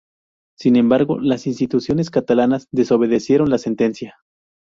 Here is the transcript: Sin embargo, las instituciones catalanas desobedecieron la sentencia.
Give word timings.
Sin 0.57 0.77
embargo, 0.77 1.19
las 1.19 1.45
instituciones 1.45 2.09
catalanas 2.09 2.67
desobedecieron 2.71 3.51
la 3.51 3.59
sentencia. 3.59 4.15